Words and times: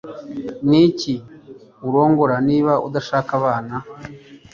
Niki 0.69 1.13
urongora 1.87 2.35
niba 2.49 2.73
udashaka 2.87 3.29
abana 3.39 3.75